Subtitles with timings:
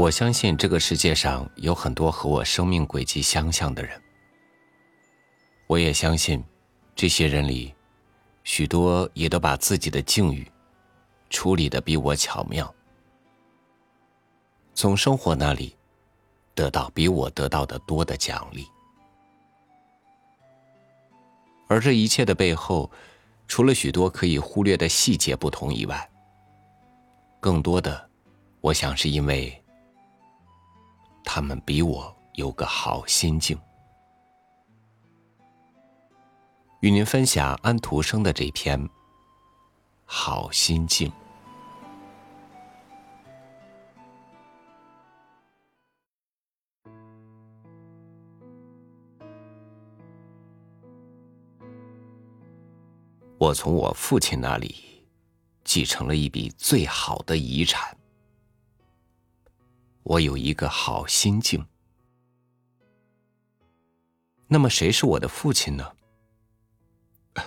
[0.00, 4.02] 我相信这个世界上有很多和我生命轨迹相像的人，
[5.66, 6.42] 我也相信，
[6.96, 7.74] 这些人里，
[8.42, 10.50] 许多也都把自己的境遇
[11.28, 12.74] 处理的比我巧妙，
[14.72, 15.76] 从生活那里
[16.54, 18.66] 得到比我得到的多的奖励。
[21.68, 22.90] 而这一切的背后，
[23.46, 26.10] 除了许多可以忽略的细节不同以外，
[27.38, 28.08] 更多的，
[28.62, 29.59] 我想是因为。
[31.24, 33.58] 他们比我有个好心境。
[36.80, 38.80] 与您分享安徒生的这篇
[40.06, 41.10] 《好心境》。
[53.36, 54.74] 我从我父亲那里
[55.64, 57.99] 继承了一笔最好的遗产。
[60.02, 61.64] 我有一个好心境，
[64.46, 65.92] 那么谁是我的父亲呢？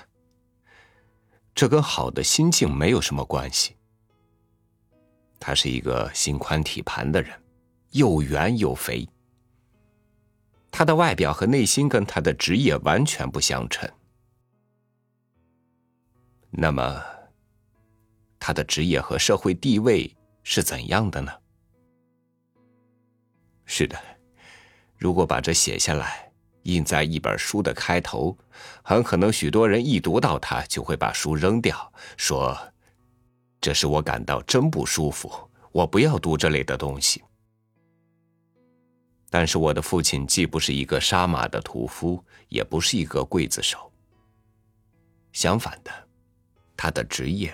[1.54, 3.76] 这跟好的心境没有什么关系。
[5.40, 7.38] 他是一个心宽体盘的人，
[7.92, 9.08] 又圆又肥。
[10.72, 13.92] 他的外表和内心跟他的职业完全不相称。
[16.50, 17.04] 那么，
[18.40, 21.43] 他的职业和社会地位是怎样的呢？
[23.76, 24.00] 是的，
[25.00, 28.38] 如果把这写下来，印在一本书的开头，
[28.84, 32.56] 很可能许多人一读到它，就会把书扔掉，说
[33.60, 37.24] ：“这使我感到真不舒服，我不要读这类的东西。”
[39.32, 43.92] 但是我的父亲既不是一个杀马的屠夫，也不是一个刽子手。
[45.32, 45.92] 相反的，
[46.78, 47.52] 他的职业，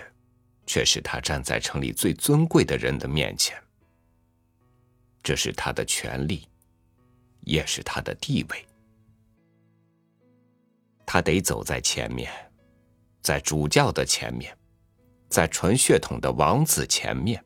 [0.66, 3.58] 却使他站在城里最尊贵的人的面前。
[5.22, 6.48] 这是他的权利，
[7.40, 8.66] 也是他的地位。
[11.06, 12.32] 他得走在前面，
[13.20, 14.56] 在主教的前面，
[15.28, 17.44] 在纯血统的王子前面。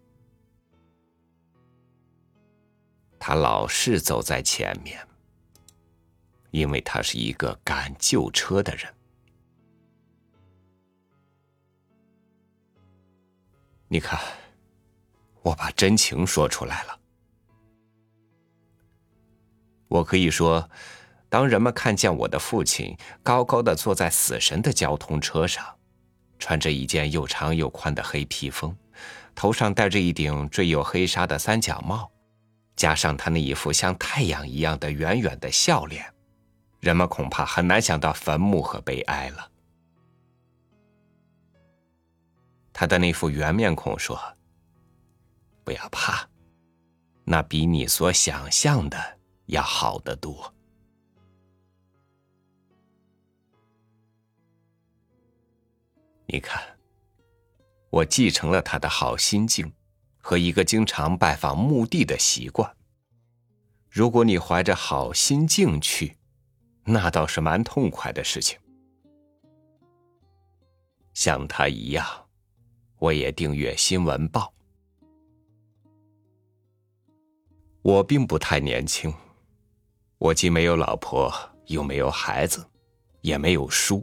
[3.19, 5.00] 他老是走在前面，
[6.50, 8.94] 因为他是一个赶旧车的人。
[13.88, 14.21] 你看，
[15.41, 17.00] 我把真情说出来了。
[19.94, 20.69] 我可以说，
[21.28, 25.65] 当人们看见我的父亲高高的坐在死神的交通车上，
[26.37, 28.77] 穿着一件又长又宽的黑披风，
[29.37, 32.10] 头上戴着一顶缀有黑纱的三角帽，
[32.75, 36.04] 加上他那一副像太阳一样的圆圆的笑脸，
[36.81, 39.49] 人们恐怕很难想到坟墓和悲哀了。
[42.72, 44.21] 他的那副圆面孔说
[45.62, 46.28] ：“不要怕，
[47.22, 49.13] 那比你所想象的。”
[49.47, 50.53] 要好得多。
[56.27, 56.62] 你看，
[57.91, 59.72] 我继承了他的好心境
[60.19, 62.77] 和一个经常拜访墓地的习惯。
[63.88, 66.16] 如果你怀着好心境去，
[66.84, 68.59] 那倒是蛮痛快的事情。
[71.12, 72.04] 像他一样，
[72.99, 74.53] 我也订阅《新闻报》。
[77.83, 79.15] 我并不太年轻。
[80.24, 81.30] 我既没有老婆，
[81.66, 82.66] 又没有孩子，
[83.20, 84.02] 也没有书。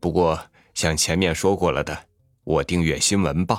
[0.00, 2.06] 不过，像前面说过了的，
[2.42, 3.56] 我订阅《新闻报》，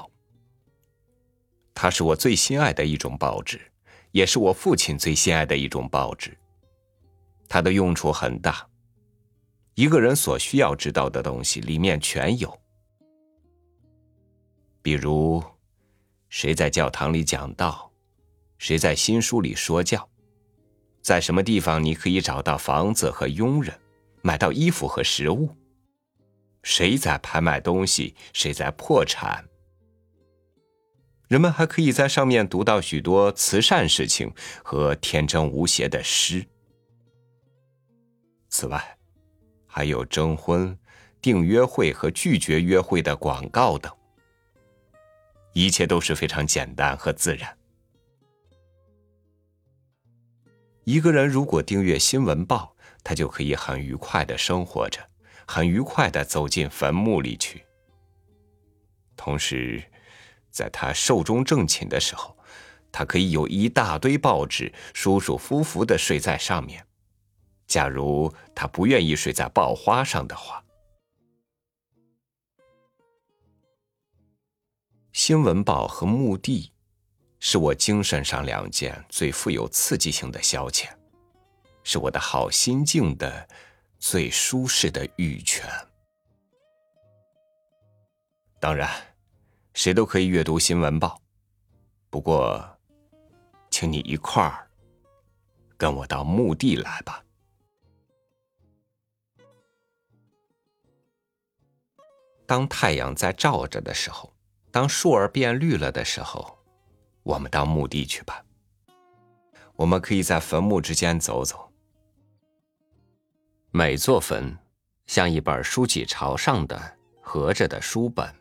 [1.76, 3.62] 它是我最心爱的一种报纸，
[4.14, 6.36] 也是我父亲最心爱的一种报纸。
[7.48, 8.68] 它的用处很大，
[9.76, 12.60] 一个人所需要知道的东西里面全有。
[14.82, 15.44] 比如，
[16.30, 17.92] 谁在教堂里讲道，
[18.58, 20.10] 谁在新书里说教。
[21.04, 23.78] 在什么地方你可以找到房子和佣人，
[24.22, 25.54] 买到衣服和食物？
[26.64, 28.16] 谁在拍卖东西？
[28.32, 29.44] 谁在破产？
[31.28, 34.34] 人们还可以在上面读到许多慈善事情
[34.64, 36.46] 和天真无邪的诗。
[38.48, 38.98] 此外，
[39.68, 40.78] 还有征婚、
[41.22, 43.92] 订约会和拒绝约会的广告等，
[45.52, 47.58] 一切都是非常简单和自然。
[50.86, 55.00] 一个人如果订阅《新闻报》，他就可以很愉快的生活着，
[55.48, 57.64] 很愉快的走进坟墓里去。
[59.16, 59.82] 同时，
[60.50, 62.38] 在他寿终正寝的时候，
[62.92, 66.86] 他可以有一大堆报纸，舒舒服服的睡在上面。
[67.66, 70.66] 假如他不愿意睡在报花上的话，
[75.14, 76.73] 《新闻报》和墓地
[77.46, 80.88] 是我精神上两件最富有刺激性的消遣，
[81.84, 83.46] 是我的好心境的
[84.00, 85.70] 最舒适的玉泉。
[88.62, 88.90] 当然，
[89.74, 91.22] 谁都可以阅读新闻报，
[92.10, 92.66] 不过，
[93.70, 94.66] 请你一块儿
[95.76, 97.26] 跟我到墓地来吧。
[102.48, 104.34] 当太阳在照着的时候，
[104.72, 106.63] 当树儿变绿了的时候，
[107.24, 108.44] 我们到墓地去吧。
[109.76, 111.72] 我们可以在坟墓之间走走。
[113.72, 114.56] 每座坟
[115.08, 118.32] 像一本书脊朝上的合着的书本，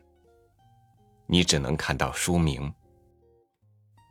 [1.25, 2.71] 你只能看到书名，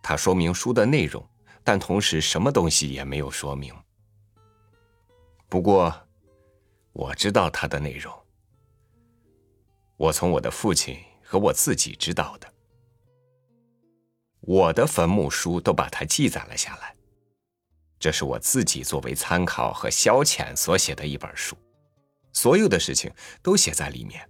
[0.02, 1.24] 它说明书的内容，
[1.62, 3.72] 但同时什么东西也没有说明。
[5.48, 5.94] 不过，
[6.92, 8.12] 我知道它的内容。
[9.96, 12.52] 我从我的父亲和我自己知道的，
[14.42, 16.94] 我的坟墓书都把它记载了下来。
[17.98, 21.56] 这是我自己作为参考和消遣所写的一本书，
[22.32, 23.10] 所有的事情
[23.40, 24.28] 都写在里面，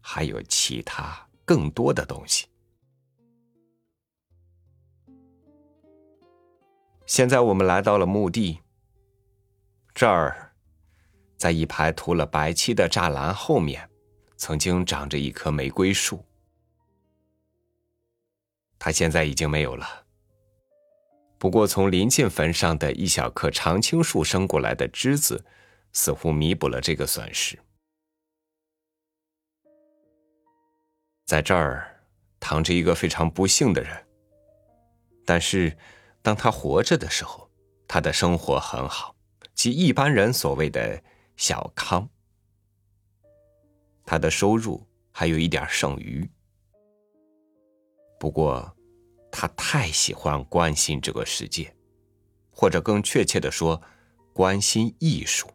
[0.00, 2.46] 还有其他更多的东西。
[7.04, 8.60] 现在我们来到了墓地，
[9.94, 10.52] 这儿，
[11.36, 13.88] 在一排涂了白漆的栅栏后面。
[14.38, 16.22] 曾经长着一棵玫瑰树，
[18.86, 20.06] 他现在已经没有了。
[21.38, 25.44] 不过，从临近坟上的一小棵常青树生过来的枝子，
[25.92, 27.58] 似乎弥补了这个损失。
[31.24, 32.00] 在这儿
[32.38, 34.06] 躺着一个非常不幸的人，
[35.24, 35.76] 但是
[36.22, 37.50] 当他活着的时候，
[37.88, 39.16] 他的生活很好，
[39.52, 41.02] 即一般人所谓的
[41.36, 42.08] 小康。
[44.04, 46.30] 他的收入还有一点剩余，
[48.20, 48.72] 不过，
[49.30, 51.74] 他太喜欢关心这个世界，
[52.50, 53.80] 或者更确切的说，
[54.32, 55.48] 关心艺术。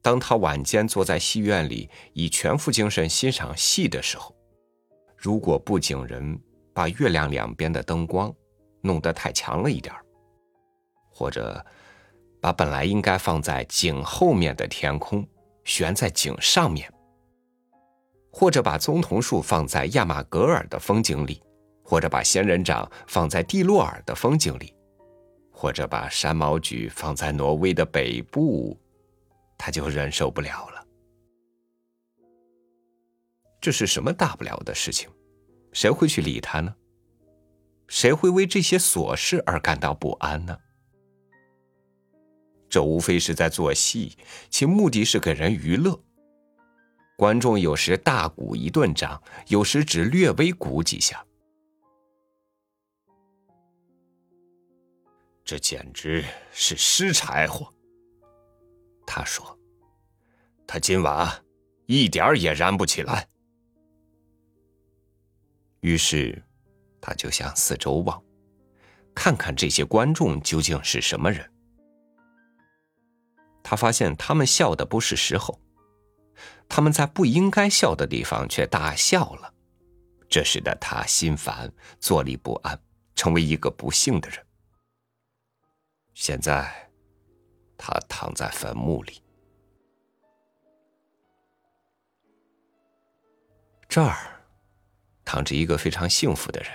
[0.00, 4.34] 当他晚间坐在戏院里以全副精神欣赏戏的时候，
[5.16, 6.40] 如果不景人
[6.74, 8.34] 把月亮两边的灯光
[8.80, 10.04] 弄得太强了一点儿
[11.08, 11.64] 或者
[12.40, 15.26] 把本来应该放在井后面的天空。
[15.64, 16.92] 悬在井上面，
[18.32, 21.40] 或者把棕桐树放在亚马格尔的风景里，
[21.84, 24.74] 或者把仙人掌放在蒂洛尔的风景里，
[25.52, 28.76] 或者把山毛榉放在挪威的北部，
[29.58, 30.86] 他就忍受不了了。
[33.60, 35.08] 这是什么大不了的事情？
[35.72, 36.74] 谁会去理他呢？
[37.86, 40.58] 谁会为这些琐事而感到不安呢？
[42.70, 44.16] 这无非是在做戏，
[44.48, 46.02] 其目的是给人娱乐。
[47.16, 51.24] 观众有时大鼓一顿掌，有时只略微鼓几下。
[55.44, 57.72] 这简直是湿柴火。
[59.06, 59.58] 他说
[60.66, 61.44] ：“他今晚
[61.86, 63.28] 一点儿也燃不起来。”
[65.80, 66.42] 于是，
[67.00, 68.22] 他就向四周望，
[69.14, 71.52] 看看这些观众究竟是什么人。
[73.62, 75.60] 他发现他们笑的不是时候，
[76.74, 79.52] 他们在不应该笑的地方却大笑了，
[80.26, 82.80] 这使得他心烦、坐立不安，
[83.14, 84.42] 成为一个不幸的人。
[86.14, 86.90] 现在，
[87.76, 89.22] 他躺在坟墓里，
[93.86, 94.42] 这儿
[95.26, 96.72] 躺着一个非常幸福的人。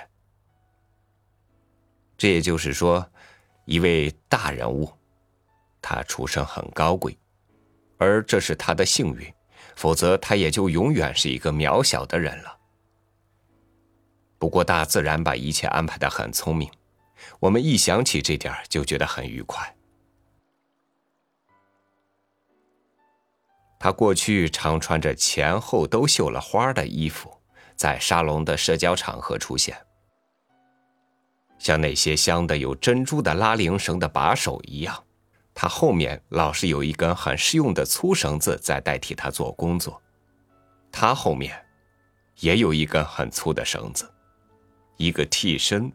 [2.15, 3.11] 这也就是说，
[3.65, 4.93] 一位大人物。
[5.81, 7.17] 他出身很高贵，
[7.97, 9.33] 而这是他的幸运，
[9.77, 12.57] 否则他也就永远是一个渺小的人了。
[14.39, 16.67] 不过大自然把一切安排的很聪明，
[17.39, 19.75] 我们一想起这点就觉得很愉快。
[23.79, 27.31] 他过去常穿着前后都绣了花的衣服，
[27.75, 29.77] 在沙龙的社交场合出现，
[31.59, 35.03] 像那些镶的有珍珠的拉铃绳的把手一样。
[35.59, 39.99] 他后面老是有一根很适用的粗绳子在代替他做工作，
[40.91, 41.65] 他后面
[42.35, 44.07] 也有一根很粗的绳子，
[44.97, 45.91] 一个替身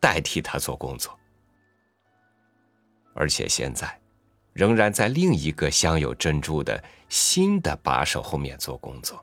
[0.00, 1.14] 代替他做工作，
[3.12, 4.00] 而且现在
[4.54, 9.22] 仍然在另一个镶有珍珠的新的把手后面做工作，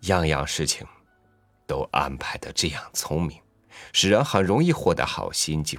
[0.00, 0.84] 样样事情
[1.64, 3.40] 都安排的这样聪明，
[3.92, 5.78] 使人很容易获得好心境。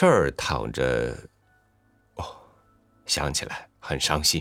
[0.00, 1.12] 这儿，躺着，
[2.14, 2.24] 哦，
[3.04, 4.40] 想起来很伤心。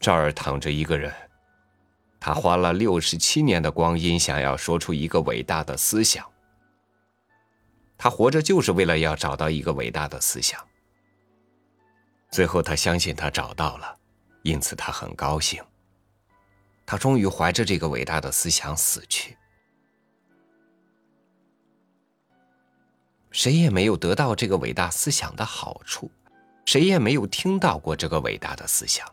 [0.00, 1.14] 这儿躺着一个人，
[2.18, 6.28] 他花了六十七年的光阴，想要说出一个伟大的思想。
[7.96, 10.60] 他活着就是为了要找到一个伟大的思想。
[12.32, 13.96] 最后，他相信他找到了，
[14.42, 15.62] 因此他很高兴。
[16.84, 19.38] 他终于怀着这个伟大的思想死去。
[23.36, 26.10] 谁也没有得到这个伟大思想的好处，
[26.64, 29.06] 谁也没有听到过这个伟大的思想。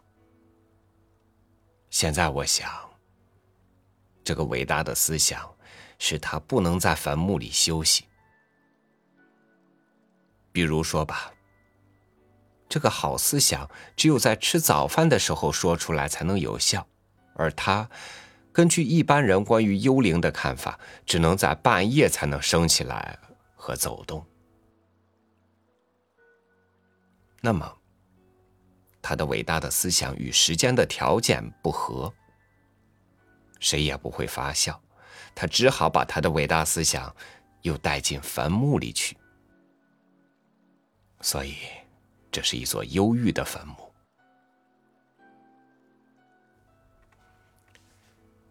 [1.89, 2.65] 现在我想，
[4.24, 5.53] 这个伟大的思想
[6.00, 8.06] 使他不能在坟墓里休息。
[10.53, 11.34] 比如说吧，
[12.70, 16.88] 这个好思想只有在吃早饭的时候说出来才能有效，
[17.36, 17.89] 而他
[18.53, 23.20] 根据一般人关于幽灵的看法，只能在半夜才能升起来
[23.63, 24.25] 和走动。
[27.39, 27.77] 那么，
[29.01, 32.13] 他的伟大的思想与时间的条件不合，
[33.62, 34.82] 谁也不会发笑，
[35.34, 37.15] 他只好把他的伟大思想
[37.62, 39.15] 又带进坟墓里去。
[41.22, 41.55] 所以，
[42.29, 43.93] 这是一座忧郁的坟墓。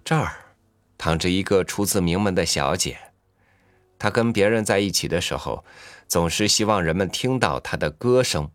[0.02, 0.34] 这儿
[0.96, 3.11] 躺着一个出自名门的小姐，
[4.02, 5.64] 他跟别人在一起的时候，
[6.08, 8.50] 总是希望人们听到他的歌声。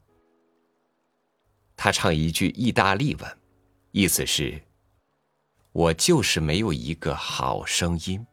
[1.78, 3.38] 他唱一句意大利文，
[3.92, 4.62] 意思是
[5.72, 8.28] ：“我就是没有一个好声音。”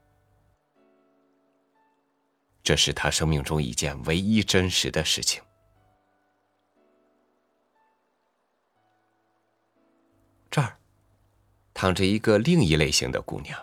[2.64, 5.40] 这是他生命中一件唯一真实的事情。
[10.50, 10.76] 这儿
[11.73, 13.56] 躺着一个另一类型的姑娘。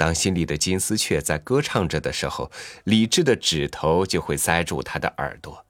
[0.00, 2.50] 当心里的金丝雀在歌唱着的时候，
[2.84, 5.66] 理智的指头就会塞住她的耳朵。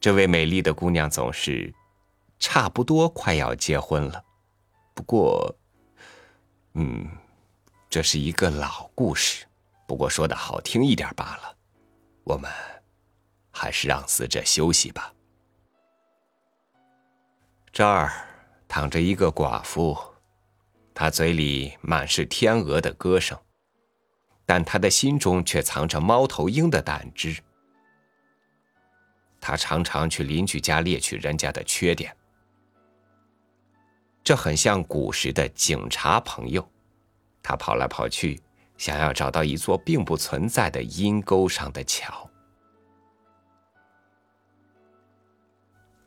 [0.00, 1.74] 这位美丽的姑娘总是
[2.38, 4.24] 差不多快要结婚了，
[4.94, 5.54] 不过，
[6.72, 7.06] 嗯，
[7.90, 9.44] 这是一个老故事，
[9.86, 11.54] 不过说的好听一点罢了。
[12.24, 12.50] 我们
[13.50, 15.12] 还是让死者休息吧。
[17.70, 18.10] 这儿。
[18.66, 19.94] 躺着一个寡妇，
[20.94, 23.38] 他嘴里满是天鹅的歌声，
[24.46, 27.42] 但他的心中却藏着猫头鹰的胆汁。
[29.40, 32.16] 他常常去邻居家猎取人家的缺点，
[34.22, 36.66] 这很像古时的警察朋友。
[37.42, 38.40] 他跑来跑去，
[38.76, 42.30] 想要找到一座并不存在的阴沟上的桥。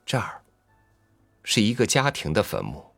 [0.05, 0.41] 这儿。
[1.47, 2.94] 是一个家庭的坟墓。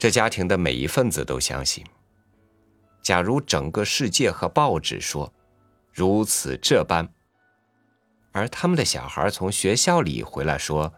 [0.00, 1.84] 这家庭的每一份子都相信，
[3.02, 5.30] 假如整个世界和报纸说
[5.92, 7.06] 如此这般，
[8.32, 10.90] 而他们的小孩从学校里回来说，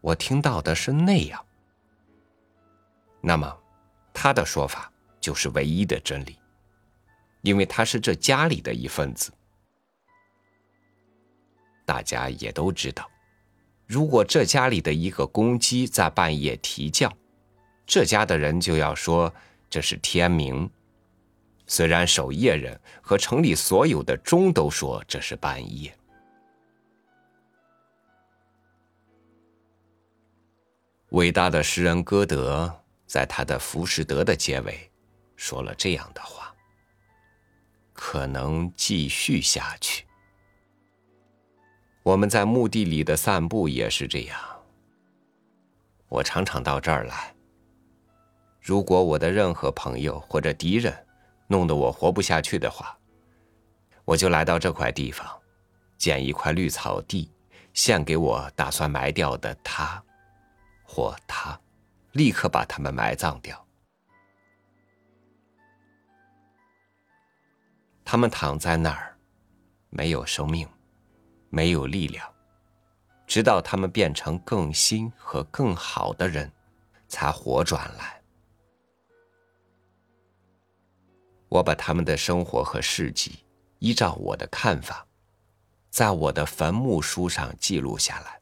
[0.00, 1.44] 我听到的是那样，
[3.20, 3.58] 那么
[4.12, 6.38] 他的说法就是唯一的真理，
[7.42, 9.32] 因为他是这家里的一份子。
[11.84, 13.10] 大家也都知道。
[13.84, 17.12] 如果这家里的一个公鸡在半夜啼叫，
[17.86, 19.32] 这家的人就要说
[19.68, 20.68] 这是天明。
[21.66, 25.94] 虽然守夜人和城里所有的钟都说这是半夜。
[31.10, 34.90] 伟大的诗人歌德在他的《浮士德》的结尾
[35.36, 36.54] 说了这样的话
[37.94, 40.04] ：“可能继续下去。”
[42.02, 44.38] 我们在墓地里的散步也是这样。
[46.08, 47.33] 我常常到这儿来。
[48.64, 51.06] 如果我的任何朋友或者敌人
[51.46, 52.96] 弄得我活不下去的话，
[54.06, 55.28] 我就来到这块地方，
[55.98, 57.30] 捡一块绿草地，
[57.74, 60.02] 献给我打算埋掉的他
[60.82, 61.60] 或他，
[62.12, 63.62] 立刻把他们埋葬掉。
[68.02, 69.14] 他们躺在那儿，
[69.90, 70.66] 没有生命。
[71.50, 72.26] 没有力量，
[73.26, 76.50] 直到他们变成更新和更好的人，
[77.06, 78.23] 才活转来。
[81.48, 83.44] 我把他们的生活和事迹，
[83.78, 85.06] 依照我的看法，
[85.90, 88.40] 在我的坟墓书上记录下来，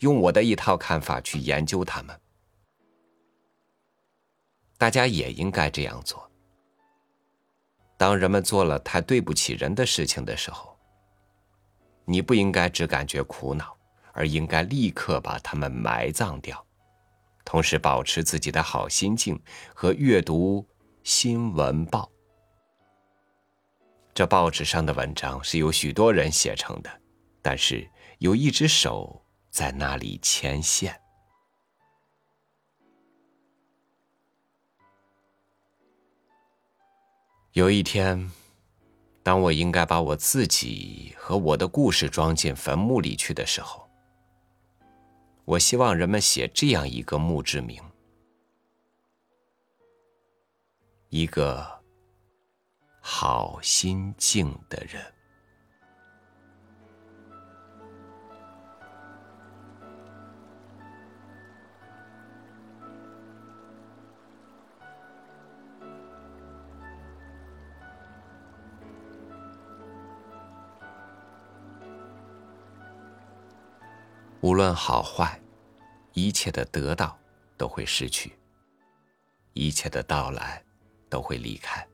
[0.00, 2.20] 用我的一套看法去研究他们。
[4.76, 6.30] 大家也应该这样做。
[7.96, 10.76] 当人们做了太对不起人的事情的时候。
[12.10, 13.76] 你不应该只感觉苦恼，
[14.14, 16.64] 而应该立刻把他们埋葬掉，
[17.44, 19.38] 同时保持自己的好心境
[19.74, 20.66] 和阅读
[21.08, 22.06] 新闻报。
[24.12, 27.00] 这报纸上的文章是由许多人写成的，
[27.40, 31.00] 但是有一只手在那里牵线。
[37.52, 38.30] 有一天，
[39.22, 43.88] 当我应该把我自己和我的故事装进坟墓里去的时候，
[45.46, 47.82] 我希望人们写这样一个墓志铭：
[51.10, 51.66] 一个
[53.00, 55.02] 好心境的人。
[74.40, 75.40] 无论好坏，
[76.12, 77.18] 一切的得到
[77.56, 78.38] 都会失去，
[79.52, 80.62] 一切的到来
[81.08, 81.86] 都会离开。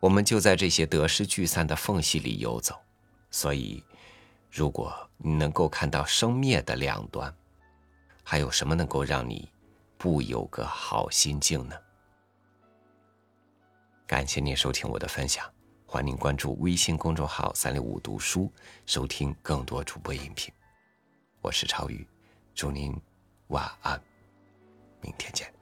[0.00, 2.78] 我们就在这些得失聚散的缝隙里游走。
[3.30, 3.84] 所以，
[4.50, 7.34] 如果你能够看到生灭的两端，
[8.22, 9.50] 还有什么能够让你
[9.96, 11.76] 不有个好心境呢？
[14.06, 15.44] 感谢您收听我的分享，
[15.84, 18.50] 欢迎关注微信公众号“三六五读书”，
[18.86, 20.50] 收听更多主播音频。
[21.42, 22.08] 我是超宇，
[22.54, 22.98] 祝您
[23.48, 24.00] 晚安，
[25.02, 25.57] 明天见。